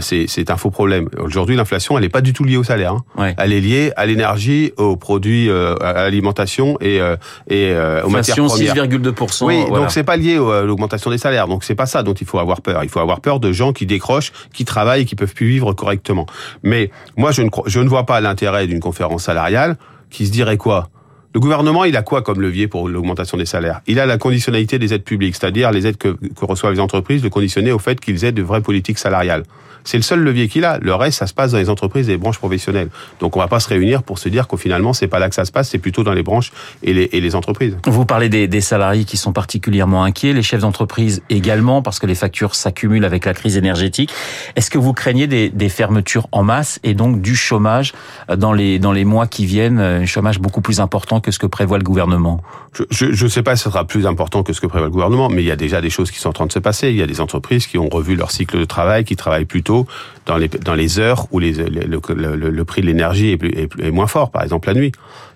c'est 0.00 0.50
un 0.50 0.56
faux 0.56 0.70
problème. 0.70 1.08
Aujourd'hui, 1.18 1.56
l'inflation, 1.64 1.96
elle 1.96 2.04
n'est 2.04 2.10
pas 2.10 2.20
du 2.20 2.32
tout 2.32 2.44
liée 2.44 2.58
au 2.58 2.64
salaire. 2.64 2.94
Hein. 3.16 3.34
Elle 3.38 3.52
est 3.52 3.60
liée 3.60 3.92
à 3.96 4.04
l'énergie, 4.04 4.72
aux 4.76 4.96
produits, 4.96 5.48
euh, 5.48 5.74
à 5.80 5.94
l'alimentation 5.94 6.76
et, 6.80 7.00
euh, 7.00 7.16
et 7.48 7.70
euh, 7.70 8.02
aux 8.04 8.10
matières 8.10 8.36
premières. 8.36 8.74
6,2%. 8.74 9.44
Oui, 9.44 9.64
donc 9.70 9.90
c'est 9.90 10.04
pas 10.04 10.16
lié 10.16 10.36
à 10.36 10.62
l'augmentation 10.62 11.10
des 11.10 11.18
salaires. 11.18 11.48
Donc 11.48 11.64
c'est 11.64 11.74
pas 11.74 11.86
ça 11.86 12.02
dont 12.02 12.12
il 12.12 12.26
faut 12.26 12.38
avoir 12.38 12.60
peur. 12.60 12.84
Il 12.84 12.90
faut 12.90 13.00
avoir 13.00 13.20
peur 13.20 13.40
de 13.40 13.50
gens 13.52 13.72
qui 13.72 13.86
décrochent, 13.86 14.32
qui 14.52 14.64
travaillent 14.64 15.02
et 15.02 15.04
qui 15.06 15.16
peuvent 15.16 15.34
plus 15.34 15.48
vivre 15.48 15.72
correctement. 15.72 16.26
Mais 16.62 16.90
moi, 17.16 17.32
je 17.32 17.42
ne, 17.42 17.48
je 17.66 17.80
ne 17.80 17.88
vois 17.88 18.04
pas 18.04 18.20
l'intérêt 18.20 18.66
d'une 18.66 18.80
conférence 18.80 19.24
salariale 19.24 19.76
qui 20.10 20.26
se 20.26 20.30
dirait 20.30 20.58
quoi? 20.58 20.90
Le 21.34 21.40
gouvernement, 21.40 21.82
il 21.82 21.96
a 21.96 22.02
quoi 22.02 22.22
comme 22.22 22.40
levier 22.40 22.68
pour 22.68 22.88
l'augmentation 22.88 23.36
des 23.36 23.44
salaires? 23.44 23.80
Il 23.88 23.98
a 23.98 24.06
la 24.06 24.18
conditionnalité 24.18 24.78
des 24.78 24.94
aides 24.94 25.02
publiques, 25.02 25.34
c'est-à-dire 25.34 25.72
les 25.72 25.88
aides 25.88 25.96
que, 25.96 26.10
que, 26.10 26.44
reçoivent 26.44 26.72
les 26.74 26.78
entreprises, 26.78 27.24
le 27.24 27.28
conditionner 27.28 27.72
au 27.72 27.80
fait 27.80 27.98
qu'ils 27.98 28.24
aient 28.24 28.30
de 28.30 28.42
vraies 28.42 28.60
politiques 28.60 28.98
salariales. 29.00 29.42
C'est 29.84 29.98
le 29.98 30.02
seul 30.02 30.20
levier 30.20 30.48
qu'il 30.48 30.64
a. 30.64 30.78
Le 30.78 30.94
reste, 30.94 31.18
ça 31.18 31.26
se 31.26 31.34
passe 31.34 31.52
dans 31.52 31.58
les 31.58 31.68
entreprises 31.68 32.08
et 32.08 32.12
les 32.12 32.18
branches 32.18 32.38
professionnelles. 32.38 32.88
Donc 33.20 33.36
on 33.36 33.40
va 33.40 33.48
pas 33.48 33.60
se 33.60 33.68
réunir 33.68 34.02
pour 34.02 34.18
se 34.18 34.28
dire 34.28 34.48
qu'au 34.48 34.56
finalement, 34.56 34.94
c'est 34.94 35.08
pas 35.08 35.18
là 35.18 35.28
que 35.28 35.34
ça 35.34 35.44
se 35.44 35.52
passe, 35.52 35.68
c'est 35.68 35.78
plutôt 35.78 36.02
dans 36.02 36.14
les 36.14 36.22
branches 36.22 36.52
et 36.82 36.94
les, 36.94 37.10
et 37.12 37.20
les 37.20 37.34
entreprises. 37.34 37.76
Vous 37.86 38.06
parlez 38.06 38.28
des, 38.28 38.48
des, 38.48 38.60
salariés 38.60 39.04
qui 39.04 39.18
sont 39.18 39.32
particulièrement 39.32 40.04
inquiets, 40.04 40.32
les 40.32 40.42
chefs 40.42 40.62
d'entreprise 40.62 41.22
également, 41.28 41.82
parce 41.82 41.98
que 41.98 42.06
les 42.06 42.14
factures 42.14 42.54
s'accumulent 42.54 43.04
avec 43.04 43.26
la 43.26 43.34
crise 43.34 43.56
énergétique. 43.56 44.10
Est-ce 44.56 44.70
que 44.70 44.78
vous 44.78 44.94
craignez 44.94 45.26
des, 45.26 45.50
des, 45.50 45.68
fermetures 45.68 46.28
en 46.32 46.42
masse 46.42 46.80
et 46.82 46.94
donc 46.94 47.20
du 47.20 47.36
chômage 47.36 47.92
dans 48.34 48.52
les, 48.52 48.78
dans 48.78 48.92
les 48.92 49.04
mois 49.04 49.26
qui 49.26 49.44
viennent, 49.44 49.80
un 49.80 50.06
chômage 50.06 50.38
beaucoup 50.38 50.62
plus 50.62 50.80
important 50.80 51.20
que 51.20 51.30
ce 51.30 51.38
que 51.38 51.46
prévoit 51.46 51.78
le 51.78 51.84
gouvernement? 51.84 52.40
Je 52.90 53.24
ne 53.24 53.28
sais 53.28 53.42
pas 53.42 53.54
si 53.56 53.64
ce 53.64 53.70
sera 53.70 53.84
plus 53.84 54.06
important 54.06 54.42
que 54.42 54.52
ce 54.52 54.60
que 54.60 54.66
prévoit 54.66 54.88
le 54.88 54.92
gouvernement, 54.92 55.28
mais 55.28 55.42
il 55.42 55.46
y 55.46 55.52
a 55.52 55.56
déjà 55.56 55.80
des 55.80 55.90
choses 55.90 56.10
qui 56.10 56.18
sont 56.18 56.30
en 56.30 56.32
train 56.32 56.46
de 56.46 56.52
se 56.52 56.58
passer. 56.58 56.90
Il 56.90 56.96
y 56.96 57.02
a 57.02 57.06
des 57.06 57.20
entreprises 57.20 57.66
qui 57.66 57.78
ont 57.78 57.88
revu 57.88 58.16
leur 58.16 58.30
cycle 58.30 58.58
de 58.58 58.64
travail, 58.64 59.04
qui 59.04 59.16
travaillent 59.16 59.44
plus 59.44 59.62
tôt 59.62 59.73
dans 60.26 60.74
les, 60.74 60.98
heures 60.98 61.26
où 61.32 61.38
le, 61.38 62.62
prix 62.62 62.82
de 62.82 62.86
l'énergie 62.86 63.30
est, 63.30 63.42
est, 63.42 63.68
est, 63.78 63.90
moins 63.90 64.06
fort, 64.06 64.30
par 64.30 64.42
exemple 64.42 64.68
la 64.68 64.74
nuit. 64.74 64.92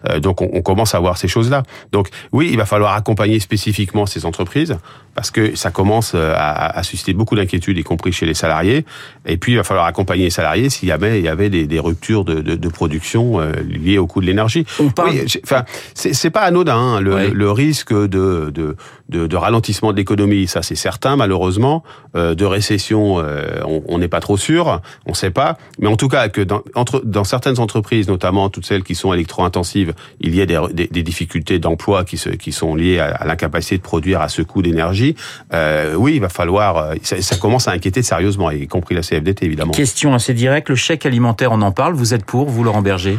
Euh, 0.09 0.21
donc 0.21 0.41
on, 0.43 0.51
on, 0.53 0.63
commence 0.63 0.95
à 0.95 1.01
voir 1.01 1.19
ces 1.19 1.29
choses-là. 1.29 1.63
Donc 1.93 2.09
oui, 2.33 2.49
il 2.51 2.57
va 2.57 2.67
falloir 2.67 2.95
accompagner 2.95 3.41
spécifiquement 3.41 4.07
ces 4.07 4.27
entreprises 4.27 4.79
parce 5.19 5.33
que 5.33 5.57
ça 5.57 5.73
commence 5.73 6.13
euh, 6.15 6.33
à, 6.37 6.79
à 6.79 6.83
susciter 6.85 7.13
beaucoup 7.13 7.35
d'inquiétudes, 7.35 7.77
y 7.77 7.83
compris 7.83 8.13
chez 8.13 8.25
les 8.25 8.35
salariés. 8.35 8.85
Et 9.27 9.37
puis 9.37 9.53
il 9.53 9.57
va 9.57 9.65
falloir 9.65 9.87
accompagner 9.87 10.25
les 10.25 10.31
salariés 10.31 10.71
s'il 10.71 10.89
y 10.89 10.93
avait, 10.93 11.19
il 11.19 11.25
y 11.25 11.29
avait 11.29 11.51
des, 11.51 11.67
des 11.67 11.81
ruptures 11.81 12.25
de, 12.25 12.41
de, 12.41 12.55
de, 12.55 12.69
production 12.69 13.41
euh, 13.41 13.53
liées 13.69 13.99
au 13.99 14.07
coût 14.07 14.21
de 14.21 14.27
l'énergie. 14.27 14.65
Oui, 14.79 14.87
enfin, 15.43 15.65
c'est 15.95 16.31
pas 16.31 16.43
anodin 16.43 16.77
hein, 16.77 17.01
le, 17.01 17.15
oui. 17.17 17.31
le, 17.33 17.51
risque 17.51 17.93
de, 17.93 18.53
de, 18.55 18.77
de, 19.09 19.37
ralentissement 19.37 19.91
de 19.91 19.97
l'économie, 19.97 20.47
ça 20.47 20.63
c'est 20.63 20.77
certain 20.77 21.17
malheureusement. 21.17 21.83
Euh, 22.15 22.37
de 22.37 22.45
récession, 22.45 23.19
euh, 23.19 23.61
on 23.65 23.99
n'est 23.99 24.09
pas 24.09 24.21
trop 24.21 24.37
sûr, 24.37 24.81
on 25.07 25.11
ne 25.11 25.17
sait 25.17 25.31
pas. 25.31 25.59
Mais 25.81 25.89
en 25.89 25.97
tout 25.97 26.09
cas 26.09 26.29
que 26.29 26.41
dans, 26.41 26.63
entre, 26.77 27.03
dans 27.05 27.25
certaines 27.25 27.59
entreprises, 27.59 28.07
notamment 28.07 28.51
toutes 28.51 28.67
celles 28.67 28.85
qui 28.85 28.95
sont 28.95 29.13
électro-intensives, 29.13 29.88
il 30.21 30.35
y 30.35 30.43
a 30.43 30.47
des, 30.47 31.03
difficultés 31.03 31.59
d'emploi 31.59 32.05
qui, 32.05 32.53
sont 32.53 32.75
liées 32.75 32.99
à, 32.99 33.25
l'incapacité 33.25 33.79
de 33.79 33.83
produire 33.83 34.21
à 34.21 34.29
ce 34.29 34.43
coût 34.43 34.63
d'énergie. 34.63 35.15
Euh, 35.53 35.95
oui, 35.95 36.15
il 36.17 36.21
va 36.21 36.29
falloir. 36.29 36.95
Ça, 37.03 37.21
ça, 37.21 37.37
commence 37.37 37.69
à 37.69 37.73
inquiéter 37.73 38.03
sérieusement, 38.03 38.51
y 38.51 38.67
compris 38.67 38.95
la 38.95 39.03
CFDT 39.03 39.47
évidemment. 39.47 39.73
Question 39.73 40.15
assez 40.15 40.35
directe. 40.35 40.69
Le 40.69 40.75
chèque 40.75 41.07
alimentaire, 41.07 41.53
on 41.53 41.63
en 41.63 41.73
parle. 41.73 41.95
Vous 41.95 42.15
êtes 42.15 42.25
pour, 42.25 42.49
vous 42.49 42.65
Laurent 42.65 42.83
Berger? 42.83 43.19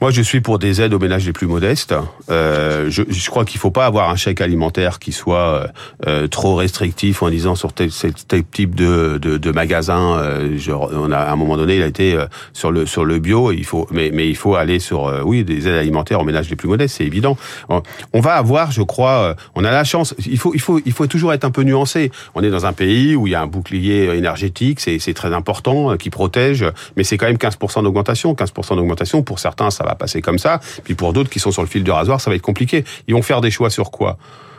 Moi, 0.00 0.12
je 0.12 0.22
suis 0.22 0.40
pour 0.40 0.60
des 0.60 0.80
aides 0.80 0.94
aux 0.94 1.00
ménages 1.00 1.26
les 1.26 1.32
plus 1.32 1.48
modestes. 1.48 1.92
Euh, 2.30 2.88
je, 2.88 3.02
je, 3.08 3.30
crois 3.30 3.44
qu'il 3.44 3.58
faut 3.58 3.72
pas 3.72 3.84
avoir 3.84 4.10
un 4.10 4.16
chèque 4.16 4.40
alimentaire 4.40 5.00
qui 5.00 5.10
soit 5.10 5.66
euh, 6.06 6.28
trop 6.28 6.54
restrictif 6.54 7.20
en 7.24 7.30
disant 7.30 7.56
sur 7.56 7.72
tel, 7.72 7.90
tel 8.28 8.44
type 8.44 8.76
de, 8.76 9.18
de, 9.20 9.38
de 9.38 9.50
magasin. 9.50 10.18
Euh, 10.18 10.56
genre, 10.56 10.88
on 10.94 11.10
a 11.10 11.18
à 11.18 11.32
un 11.32 11.36
moment 11.36 11.56
donné, 11.56 11.76
il 11.76 11.82
a 11.82 11.86
été 11.86 12.14
euh, 12.14 12.26
sur 12.52 12.70
le 12.70 12.86
sur 12.86 13.04
le 13.04 13.18
bio. 13.18 13.50
Il 13.50 13.64
faut, 13.64 13.88
mais 13.90 14.10
mais 14.12 14.28
il 14.28 14.36
faut 14.36 14.54
aller 14.54 14.78
sur 14.78 15.08
euh, 15.08 15.22
oui 15.24 15.42
des 15.42 15.66
aides 15.66 15.74
alimentaires 15.74 16.20
aux 16.20 16.24
ménages 16.24 16.48
les 16.48 16.56
plus 16.56 16.68
modestes. 16.68 16.96
C'est 16.98 17.04
évident. 17.04 17.36
On 17.68 18.20
va 18.20 18.34
avoir, 18.34 18.70
je 18.70 18.82
crois, 18.82 19.34
on 19.56 19.64
a 19.64 19.72
la 19.72 19.82
chance. 19.82 20.14
Il 20.26 20.38
faut 20.38 20.54
il 20.54 20.60
faut 20.60 20.80
il 20.86 20.92
faut 20.92 21.08
toujours 21.08 21.32
être 21.32 21.44
un 21.44 21.50
peu 21.50 21.62
nuancé. 21.62 22.12
On 22.36 22.42
est 22.44 22.50
dans 22.50 22.66
un 22.66 22.72
pays 22.72 23.16
où 23.16 23.26
il 23.26 23.30
y 23.30 23.34
a 23.34 23.42
un 23.42 23.48
bouclier 23.48 24.16
énergétique, 24.16 24.78
c'est 24.78 25.14
très 25.14 25.34
important, 25.34 25.96
qui 25.96 26.10
protège, 26.10 26.64
mais 26.96 27.02
c'est 27.02 27.16
quand 27.16 27.26
même 27.26 27.36
15% 27.36 27.82
d'augmentation. 27.82 28.34
15% 28.34 28.76
d'augmentation 28.76 29.22
pour 29.22 29.40
certains, 29.40 29.70
ça 29.70 29.87
va 29.88 29.94
passer 29.94 30.22
comme 30.22 30.38
ça. 30.38 30.60
Puis 30.84 30.94
pour 30.94 31.12
d'autres 31.12 31.30
qui 31.30 31.40
sont 31.40 31.52
sur 31.52 31.62
le 31.62 31.68
fil 31.68 31.84
de 31.84 31.90
rasoir, 31.90 32.20
ça 32.20 32.30
va 32.30 32.36
être 32.36 32.42
compliqué. 32.42 32.84
Ils 33.06 33.14
vont 33.14 33.22
faire 33.22 33.40
des 33.40 33.50
choix 33.50 33.70
sur 33.70 33.90
quoi? 33.90 34.18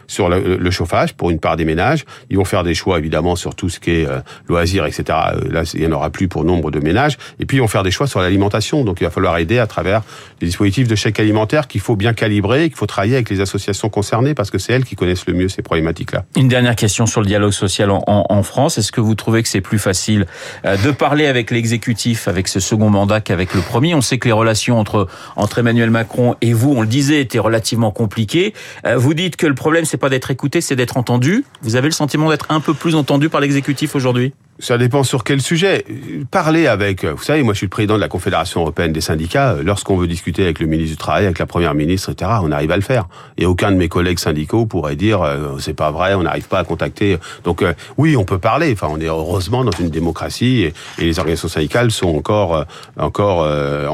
Sur 0.10 0.28
le, 0.28 0.72
chauffage 0.72 1.14
pour 1.14 1.30
une 1.30 1.40
part 1.40 1.56
des 1.56 1.66
ménages. 1.66 2.04
Ils 2.30 2.38
vont 2.38 2.46
faire 2.46 2.64
des 2.64 2.74
choix 2.74 2.98
évidemment 2.98 3.36
sur 3.36 3.56
tout 3.56 3.70
ce 3.70 3.80
qui 3.80 3.92
est 3.92 4.08
euh, 4.08 4.20
loisirs, 4.48 4.86
etc. 4.86 5.04
Euh, 5.10 5.52
là, 5.52 5.64
il 5.74 5.82
n'y 5.82 5.88
en 5.88 5.92
aura 5.92 6.10
plus 6.10 6.28
pour 6.28 6.44
nombre 6.44 6.72
de 6.72 6.80
ménages. 6.80 7.18
Et 7.40 7.46
puis 7.46 7.58
ils 7.58 7.60
vont 7.60 7.68
faire 7.68 7.84
des 7.84 7.92
choix 7.92 8.08
sur 8.08 8.20
l'alimentation. 8.20 8.84
Donc 8.84 9.00
il 9.00 9.04
va 9.04 9.12
falloir 9.12 9.38
aider 9.38 9.60
à 9.60 9.68
travers 9.68 10.02
des 10.40 10.48
dispositifs 10.48 10.88
de 10.88 10.96
chèque 10.96 11.20
alimentaire 11.20 11.68
qu'il 11.68 11.82
faut 11.82 11.96
bien 11.96 12.14
calibrer, 12.14 12.70
qu'il 12.70 12.78
faut 12.78 12.88
travailler 12.88 13.16
avec 13.16 13.30
les 13.30 13.40
associations 13.40 13.90
concernées 13.90 14.34
parce 14.34 14.50
que 14.50 14.58
c'est 14.58 14.74
elles 14.74 14.84
qui 14.84 14.96
connaissent 14.96 15.28
le 15.28 15.34
mieux 15.34 15.48
ces 15.48 15.62
problématiques-là. 15.62 16.26
Une 16.36 16.48
dernière 16.48 16.76
question 16.76 17.06
sur 17.06 17.22
le 17.22 17.28
dialogue 17.28 17.52
social 17.52 17.92
en, 17.92 18.04
en, 18.08 18.44
France. 18.44 18.78
Est-ce 18.78 18.92
que 18.92 19.02
vous 19.02 19.16
trouvez 19.16 19.44
que 19.44 19.50
c'est 19.50 19.62
plus 19.62 19.80
facile 19.80 20.26
euh, 20.66 20.76
de 20.78 20.92
parler 20.92 21.28
avec 21.28 21.52
l'exécutif, 21.52 22.28
avec 22.28 22.48
ce 22.48 22.60
second 22.60 22.90
mandat 22.90 23.22
qu'avec 23.22 23.54
le 23.54 23.62
premier? 23.62 23.94
On 23.94 24.02
sait 24.02 24.18
que 24.18 24.28
les 24.28 24.34
relations 24.34 24.80
entre 24.80 25.08
entre 25.36 25.60
Emmanuel 25.60 25.92
Macron 25.92 26.36
et 26.42 26.54
vous, 26.54 26.74
on 26.76 26.82
le 26.82 26.88
disait, 26.88 27.22
étaient 27.22 27.40
relativement 27.40 27.92
compliquées. 27.92 28.54
Vous 28.96 29.14
dites 29.14 29.36
que 29.36 29.46
le 29.46 29.54
problème 29.54 29.86
c'est 29.86 29.99
pas 30.00 30.10
d'être 30.10 30.32
écouté, 30.32 30.62
c'est 30.62 30.76
d'être 30.76 30.98
entendu. 30.98 31.46
Vous 31.62 31.76
avez 31.76 31.88
le 31.88 31.94
sentiment 31.94 32.30
d'être 32.30 32.48
un 32.50 32.60
peu 32.60 32.74
plus 32.74 32.96
entendu 32.96 33.30
par 33.30 33.42
l'exécutif 33.42 33.96
aujourd'hui? 33.96 34.34
Ça 34.60 34.78
dépend 34.78 35.04
sur 35.04 35.24
quel 35.24 35.42
sujet. 35.42 35.86
Parler 36.32 36.68
avec, 36.68 37.06
vous 37.06 37.24
savez, 37.24 37.44
moi 37.44 37.54
je 37.54 37.60
suis 37.60 37.66
le 37.66 37.72
président 37.72 37.96
de 37.96 38.02
la 38.02 38.10
Confédération 38.10 38.62
européenne 38.62 38.92
des 38.92 39.02
syndicats. 39.02 39.56
Lorsqu'on 39.64 39.96
veut 39.98 40.08
discuter 40.08 40.44
avec 40.44 40.60
le 40.60 40.68
ministre 40.68 40.92
du 40.92 40.98
Travail, 40.98 41.26
avec 41.26 41.40
la 41.40 41.46
première 41.46 41.74
ministre, 41.74 42.12
etc., 42.12 42.32
on 42.44 42.52
arrive 42.52 42.72
à 42.72 42.76
le 42.76 42.82
faire. 42.82 43.08
Et 43.38 43.46
aucun 43.46 43.72
de 43.72 43.78
mes 43.78 43.88
collègues 43.88 44.20
syndicaux 44.20 44.66
pourrait 44.66 44.98
dire 44.98 45.22
euh, 45.22 45.58
c'est 45.60 45.74
pas 45.74 45.92
vrai, 45.92 46.14
on 46.14 46.24
n'arrive 46.24 46.48
pas 46.48 46.60
à 46.60 46.64
contacter. 46.64 47.18
Donc 47.44 47.62
euh, 47.62 47.74
oui, 47.98 48.18
on 48.18 48.26
peut 48.26 48.38
parler. 48.38 48.72
Enfin, 48.74 48.88
on 48.92 49.00
est 49.00 49.08
heureusement 49.08 49.64
dans 49.64 49.72
une 49.80 49.90
démocratie 49.90 50.64
et, 50.64 50.74
et 50.98 51.06
les 51.06 51.20
organisations 51.20 51.48
syndicales 51.48 51.92
sont 51.92 52.16
encore 52.16 52.56
euh, 52.56 52.64
encore 52.98 53.44
euh, 53.44 53.88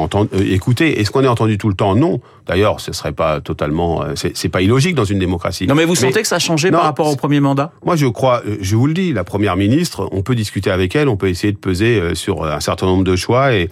écoutées. 0.50 1.00
Est-ce 1.00 1.12
qu'on 1.12 1.24
est 1.24 1.28
entendu 1.28 1.58
tout 1.58 1.70
le 1.70 1.76
temps? 1.76 1.96
Non. 1.96 2.20
D'ailleurs, 2.48 2.80
ce 2.80 2.94
serait 2.94 3.12
pas 3.12 3.42
totalement, 3.42 4.06
c'est 4.14 4.50
pas 4.50 4.62
illogique 4.62 4.94
dans 4.94 5.04
une 5.04 5.18
démocratie. 5.18 5.66
Non, 5.66 5.74
mais 5.74 5.84
vous 5.84 5.94
mais, 5.94 6.00
sentez 6.00 6.22
que 6.22 6.28
ça 6.28 6.36
a 6.36 6.40
changé 6.40 6.70
non, 6.70 6.78
par 6.78 6.86
rapport 6.86 7.08
au 7.08 7.16
premier 7.16 7.40
mandat? 7.40 7.72
Moi, 7.84 7.96
je 7.96 8.06
crois, 8.06 8.44
je 8.62 8.76
vous 8.76 8.86
le 8.86 8.94
dis, 8.94 9.14
la 9.14 9.24
première 9.24 9.56
ministre, 9.56 10.08
on 10.12 10.22
peut 10.22 10.36
discuter 10.36 10.55
avec 10.66 10.96
elle, 10.96 11.10
on 11.10 11.18
peut 11.18 11.30
essayer 11.30 11.54
de 11.54 11.58
peser 11.58 12.16
sur 12.16 12.46
un 12.46 12.60
certain 12.60 12.86
nombre 12.86 13.04
de 13.04 13.16
choix 13.16 13.54
et, 13.54 13.70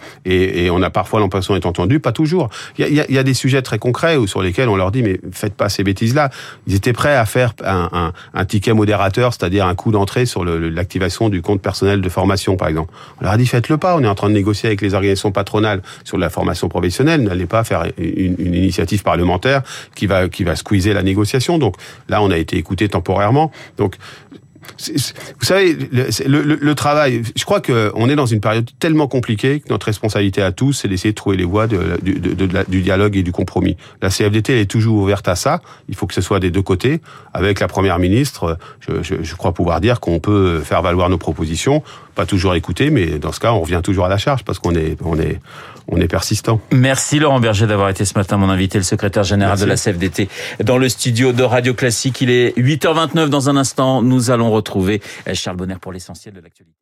on 0.69 0.81
a 0.81 0.89
parfois 0.89 1.19
l'impression 1.19 1.53
d'être 1.53 1.65
entendu, 1.65 1.99
pas 1.99 2.11
toujours. 2.11 2.49
Il 2.77 2.93
y 2.93 3.17
a, 3.17 3.23
des 3.23 3.33
sujets 3.33 3.61
très 3.61 3.79
concrets 3.79 4.17
sur 4.27 4.41
lesquels 4.41 4.69
on 4.69 4.75
leur 4.75 4.91
dit 4.91 5.03
mais 5.03 5.19
faites 5.31 5.53
pas 5.53 5.69
ces 5.69 5.83
bêtises-là. 5.83 6.29
Ils 6.67 6.75
étaient 6.75 6.93
prêts 6.93 7.15
à 7.15 7.25
faire 7.25 7.53
un, 7.63 8.45
ticket 8.45 8.73
modérateur, 8.73 9.33
c'est-à-dire 9.33 9.65
un 9.65 9.75
coût 9.75 9.91
d'entrée 9.91 10.25
sur 10.25 10.43
l'activation 10.43 11.29
du 11.29 11.41
compte 11.41 11.61
personnel 11.61 12.01
de 12.01 12.09
formation, 12.09 12.57
par 12.57 12.67
exemple. 12.67 12.93
On 13.19 13.23
leur 13.23 13.33
a 13.33 13.37
dit 13.37 13.47
faites-le 13.47 13.77
pas. 13.77 13.95
On 13.95 14.03
est 14.03 14.07
en 14.07 14.15
train 14.15 14.29
de 14.29 14.33
négocier 14.33 14.67
avec 14.67 14.81
les 14.81 14.93
organisations 14.93 15.31
patronales 15.31 15.81
sur 16.03 16.17
la 16.17 16.29
formation 16.29 16.69
professionnelle. 16.69 17.21
N'allez 17.21 17.45
pas 17.45 17.63
faire 17.63 17.85
une, 17.97 18.35
une, 18.37 18.53
initiative 18.53 19.03
parlementaire 19.03 19.61
qui 19.95 20.07
va 20.07 20.27
qui 20.27 20.43
va 20.43 20.55
squeezer 20.55 20.93
la 20.93 21.03
négociation. 21.03 21.57
Donc 21.57 21.75
là, 22.09 22.21
on 22.21 22.31
a 22.31 22.37
été 22.37 22.57
écouté 22.57 22.89
temporairement. 22.89 23.51
Donc 23.77 23.95
vous 24.79 25.45
savez, 25.45 25.77
le, 25.91 26.07
le, 26.41 26.55
le, 26.55 26.75
travail, 26.75 27.21
je 27.35 27.45
crois 27.45 27.61
qu'on 27.61 28.09
est 28.09 28.15
dans 28.15 28.25
une 28.25 28.41
période 28.41 28.69
tellement 28.79 29.07
compliquée 29.07 29.59
que 29.59 29.69
notre 29.69 29.85
responsabilité 29.85 30.41
à 30.41 30.51
tous, 30.51 30.73
c'est 30.73 30.87
d'essayer 30.87 31.11
de 31.11 31.15
trouver 31.15 31.37
les 31.37 31.43
voies 31.45 31.67
de, 31.67 31.99
de, 32.01 32.33
de, 32.33 32.65
du 32.67 32.81
dialogue 32.81 33.15
et 33.15 33.23
du 33.23 33.31
compromis. 33.31 33.77
La 34.01 34.09
CFDT 34.09 34.53
elle 34.53 34.59
est 34.59 34.65
toujours 34.65 34.97
ouverte 34.97 35.27
à 35.27 35.35
ça. 35.35 35.61
Il 35.89 35.95
faut 35.95 36.07
que 36.07 36.13
ce 36.13 36.21
soit 36.21 36.39
des 36.39 36.51
deux 36.51 36.61
côtés. 36.61 37.01
Avec 37.33 37.59
la 37.59 37.67
Première 37.67 37.99
ministre, 37.99 38.57
je, 38.79 39.01
je, 39.01 39.15
je 39.21 39.35
crois 39.35 39.53
pouvoir 39.53 39.81
dire 39.81 39.99
qu'on 39.99 40.19
peut 40.19 40.59
faire 40.59 40.81
valoir 40.81 41.09
nos 41.09 41.17
propositions, 41.17 41.83
pas 42.15 42.25
toujours 42.25 42.55
écouter, 42.55 42.89
mais 42.89 43.19
dans 43.19 43.31
ce 43.31 43.39
cas, 43.39 43.53
on 43.53 43.61
revient 43.61 43.81
toujours 43.83 44.05
à 44.05 44.09
la 44.09 44.17
charge 44.17 44.43
parce 44.43 44.59
qu'on 44.59 44.75
est, 44.75 44.97
on 45.03 45.19
est, 45.19 45.39
on 45.87 45.97
est 45.97 46.07
persistant. 46.07 46.61
Merci 46.71 47.19
Laurent 47.19 47.39
Berger 47.39 47.67
d'avoir 47.67 47.89
été 47.89 48.05
ce 48.05 48.17
matin 48.17 48.37
mon 48.37 48.49
invité, 48.49 48.77
le 48.77 48.83
secrétaire 48.83 49.23
général 49.23 49.57
Merci. 49.57 49.63
de 49.65 49.69
la 49.69 49.75
CFDT, 49.75 50.29
dans 50.63 50.77
le 50.77 50.89
studio 50.89 51.31
de 51.31 51.43
Radio 51.43 51.73
Classique. 51.73 52.21
Il 52.21 52.29
est 52.29 52.57
8h29 52.57 53.27
dans 53.27 53.49
un 53.49 53.57
instant. 53.57 54.01
Nous 54.01 54.31
allons 54.31 54.51
retrouver 54.53 55.01
Charles 55.33 55.57
Bonner 55.57 55.77
pour 55.79 55.91
l'essentiel 55.91 56.33
de 56.33 56.39
l'actualité. 56.39 56.77